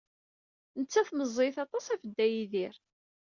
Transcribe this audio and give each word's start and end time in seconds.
Nettat 0.79 1.09
meẓẓiyet 1.13 1.57
aṭas 1.63 1.85
ɣef 1.91 2.01
Dda 2.09 2.27
Yidir. 2.27 2.75